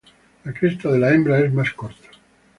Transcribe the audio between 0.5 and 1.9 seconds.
cresta de la hembra es más